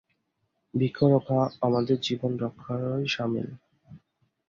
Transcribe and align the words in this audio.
বৃক্ষ 0.73 0.99
রক্ষা 1.05 1.39
আমাদের 1.61 1.97
জীবন 2.01 2.31
রক্ষারই 2.37 3.07
সামিল। 3.07 3.47